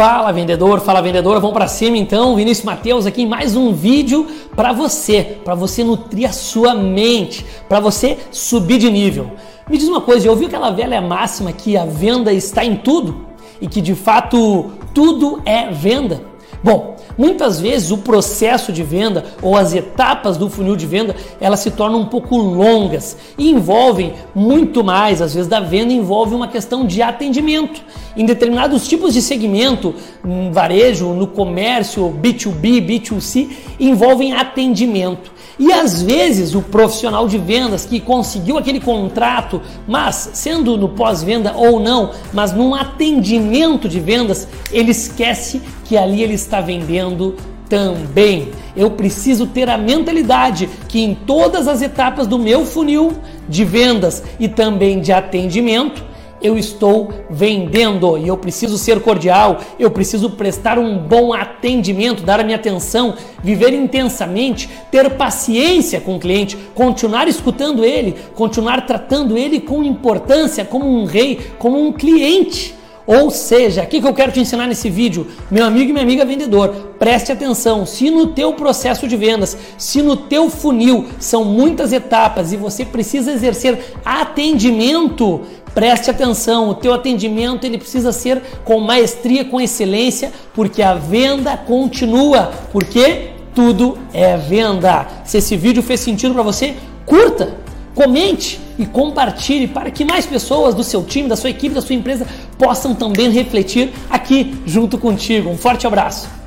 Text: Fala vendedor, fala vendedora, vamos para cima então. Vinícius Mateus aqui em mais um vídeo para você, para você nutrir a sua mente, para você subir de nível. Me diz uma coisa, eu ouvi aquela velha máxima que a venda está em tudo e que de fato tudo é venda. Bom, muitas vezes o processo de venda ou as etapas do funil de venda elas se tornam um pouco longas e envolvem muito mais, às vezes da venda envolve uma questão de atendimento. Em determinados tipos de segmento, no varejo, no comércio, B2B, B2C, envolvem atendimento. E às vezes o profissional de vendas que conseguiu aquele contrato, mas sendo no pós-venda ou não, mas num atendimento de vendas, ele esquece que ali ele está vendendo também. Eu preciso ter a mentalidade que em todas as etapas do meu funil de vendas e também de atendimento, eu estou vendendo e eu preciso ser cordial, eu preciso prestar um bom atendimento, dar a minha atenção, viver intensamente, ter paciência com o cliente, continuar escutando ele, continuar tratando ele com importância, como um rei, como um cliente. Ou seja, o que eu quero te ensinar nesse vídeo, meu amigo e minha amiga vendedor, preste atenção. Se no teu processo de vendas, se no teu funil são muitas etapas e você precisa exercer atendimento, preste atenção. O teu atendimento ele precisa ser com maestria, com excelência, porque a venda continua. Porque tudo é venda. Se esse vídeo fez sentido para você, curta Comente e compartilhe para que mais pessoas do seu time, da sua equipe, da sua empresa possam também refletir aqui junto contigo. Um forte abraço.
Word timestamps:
Fala 0.00 0.32
vendedor, 0.32 0.80
fala 0.80 1.02
vendedora, 1.02 1.40
vamos 1.40 1.52
para 1.52 1.68
cima 1.68 1.98
então. 1.98 2.34
Vinícius 2.34 2.64
Mateus 2.64 3.04
aqui 3.04 3.20
em 3.20 3.26
mais 3.26 3.54
um 3.54 3.74
vídeo 3.74 4.26
para 4.56 4.72
você, 4.72 5.38
para 5.44 5.54
você 5.54 5.84
nutrir 5.84 6.26
a 6.26 6.32
sua 6.32 6.74
mente, 6.74 7.44
para 7.68 7.80
você 7.80 8.16
subir 8.30 8.78
de 8.78 8.90
nível. 8.90 9.32
Me 9.68 9.76
diz 9.76 9.86
uma 9.86 10.00
coisa, 10.00 10.26
eu 10.26 10.32
ouvi 10.32 10.46
aquela 10.46 10.70
velha 10.70 11.02
máxima 11.02 11.52
que 11.52 11.76
a 11.76 11.84
venda 11.84 12.32
está 12.32 12.64
em 12.64 12.76
tudo 12.76 13.26
e 13.60 13.68
que 13.68 13.82
de 13.82 13.94
fato 13.94 14.70
tudo 14.94 15.42
é 15.44 15.68
venda. 15.70 16.29
Bom, 16.62 16.96
muitas 17.16 17.58
vezes 17.58 17.90
o 17.90 17.98
processo 17.98 18.70
de 18.70 18.82
venda 18.82 19.24
ou 19.40 19.56
as 19.56 19.74
etapas 19.74 20.36
do 20.36 20.50
funil 20.50 20.76
de 20.76 20.86
venda 20.86 21.16
elas 21.40 21.60
se 21.60 21.70
tornam 21.70 22.00
um 22.00 22.06
pouco 22.06 22.36
longas 22.36 23.16
e 23.38 23.50
envolvem 23.50 24.12
muito 24.34 24.84
mais, 24.84 25.22
às 25.22 25.34
vezes 25.34 25.48
da 25.48 25.60
venda 25.60 25.92
envolve 25.92 26.34
uma 26.34 26.48
questão 26.48 26.86
de 26.86 27.00
atendimento. 27.00 27.80
Em 28.14 28.26
determinados 28.26 28.86
tipos 28.86 29.14
de 29.14 29.22
segmento, 29.22 29.94
no 30.22 30.52
varejo, 30.52 31.14
no 31.14 31.26
comércio, 31.26 32.14
B2B, 32.20 32.86
B2C, 32.86 33.48
envolvem 33.78 34.34
atendimento. 34.34 35.32
E 35.60 35.70
às 35.70 36.02
vezes 36.02 36.54
o 36.54 36.62
profissional 36.62 37.28
de 37.28 37.36
vendas 37.36 37.84
que 37.84 38.00
conseguiu 38.00 38.56
aquele 38.56 38.80
contrato, 38.80 39.60
mas 39.86 40.30
sendo 40.32 40.74
no 40.78 40.88
pós-venda 40.88 41.52
ou 41.54 41.78
não, 41.78 42.12
mas 42.32 42.54
num 42.54 42.74
atendimento 42.74 43.86
de 43.86 44.00
vendas, 44.00 44.48
ele 44.72 44.90
esquece 44.90 45.60
que 45.84 45.98
ali 45.98 46.22
ele 46.22 46.32
está 46.32 46.62
vendendo 46.62 47.36
também. 47.68 48.48
Eu 48.74 48.90
preciso 48.92 49.46
ter 49.46 49.68
a 49.68 49.76
mentalidade 49.76 50.66
que 50.88 50.98
em 50.98 51.14
todas 51.14 51.68
as 51.68 51.82
etapas 51.82 52.26
do 52.26 52.38
meu 52.38 52.64
funil 52.64 53.12
de 53.46 53.62
vendas 53.62 54.22
e 54.40 54.48
também 54.48 54.98
de 54.98 55.12
atendimento, 55.12 56.02
eu 56.42 56.56
estou 56.56 57.12
vendendo 57.28 58.18
e 58.18 58.28
eu 58.28 58.36
preciso 58.36 58.78
ser 58.78 59.00
cordial, 59.00 59.60
eu 59.78 59.90
preciso 59.90 60.30
prestar 60.30 60.78
um 60.78 60.98
bom 60.98 61.32
atendimento, 61.32 62.22
dar 62.22 62.40
a 62.40 62.44
minha 62.44 62.56
atenção, 62.56 63.14
viver 63.42 63.72
intensamente, 63.72 64.68
ter 64.90 65.10
paciência 65.10 66.00
com 66.00 66.16
o 66.16 66.20
cliente, 66.20 66.56
continuar 66.74 67.28
escutando 67.28 67.84
ele, 67.84 68.16
continuar 68.34 68.86
tratando 68.86 69.36
ele 69.36 69.60
com 69.60 69.82
importância, 69.84 70.64
como 70.64 70.86
um 70.86 71.04
rei, 71.04 71.38
como 71.58 71.80
um 71.80 71.92
cliente. 71.92 72.79
Ou 73.06 73.30
seja, 73.30 73.82
o 73.82 73.86
que 73.86 73.98
eu 73.98 74.14
quero 74.14 74.32
te 74.32 74.40
ensinar 74.40 74.66
nesse 74.66 74.88
vídeo, 74.88 75.26
meu 75.50 75.64
amigo 75.64 75.90
e 75.90 75.92
minha 75.92 76.04
amiga 76.04 76.24
vendedor, 76.24 76.68
preste 76.98 77.32
atenção. 77.32 77.84
Se 77.84 78.10
no 78.10 78.28
teu 78.28 78.52
processo 78.52 79.08
de 79.08 79.16
vendas, 79.16 79.56
se 79.78 80.02
no 80.02 80.16
teu 80.16 80.48
funil 80.48 81.06
são 81.18 81.44
muitas 81.44 81.92
etapas 81.92 82.52
e 82.52 82.56
você 82.56 82.84
precisa 82.84 83.32
exercer 83.32 83.94
atendimento, 84.04 85.40
preste 85.74 86.10
atenção. 86.10 86.68
O 86.68 86.74
teu 86.74 86.92
atendimento 86.92 87.64
ele 87.64 87.78
precisa 87.78 88.12
ser 88.12 88.42
com 88.64 88.78
maestria, 88.80 89.44
com 89.44 89.60
excelência, 89.60 90.32
porque 90.54 90.82
a 90.82 90.94
venda 90.94 91.56
continua. 91.56 92.52
Porque 92.72 93.30
tudo 93.54 93.98
é 94.12 94.36
venda. 94.36 95.06
Se 95.24 95.38
esse 95.38 95.56
vídeo 95.56 95.82
fez 95.82 96.00
sentido 96.00 96.34
para 96.34 96.42
você, 96.42 96.74
curta 97.04 97.69
Comente 97.94 98.60
e 98.78 98.86
compartilhe 98.86 99.66
para 99.66 99.90
que 99.90 100.04
mais 100.04 100.24
pessoas 100.24 100.74
do 100.74 100.84
seu 100.84 101.02
time, 101.04 101.28
da 101.28 101.36
sua 101.36 101.50
equipe, 101.50 101.74
da 101.74 101.82
sua 101.82 101.94
empresa 101.94 102.26
possam 102.56 102.94
também 102.94 103.30
refletir 103.30 103.90
aqui 104.08 104.54
junto 104.64 104.96
contigo. 104.96 105.50
Um 105.50 105.56
forte 105.56 105.86
abraço. 105.86 106.39